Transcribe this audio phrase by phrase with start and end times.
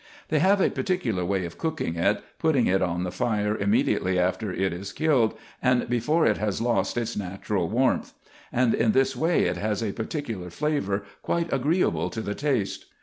[0.29, 1.45] They have a particular way.
[1.45, 6.25] of cooking it, putting it on the fire immediately after it is killed, and before
[6.25, 8.11] it has lost its natural warmth;
[8.51, 12.87] and in this way it has a particular flavour, quite agreeable to the taste.